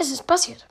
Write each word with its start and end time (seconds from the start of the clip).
es 0.00 0.10
espacios. 0.10 0.66